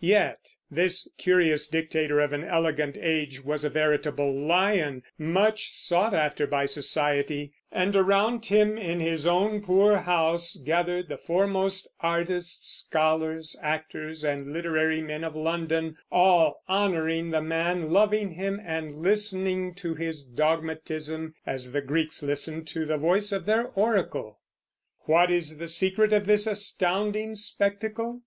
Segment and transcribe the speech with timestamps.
[0.00, 6.46] Yet this curious dictator of an elegant age was a veritable lion, much sought after
[6.46, 13.56] by society; and around him in his own poor house gathered the foremost artists, scholars,
[13.62, 19.94] actors, and literary men of London, all honoring the man, loving him, and listening to
[19.94, 24.38] his dogmatism as the Greeks listened to the voice of their oracle.
[25.06, 28.20] What is the secret of this astounding spectacle?